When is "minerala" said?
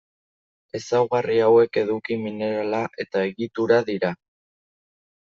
2.21-2.79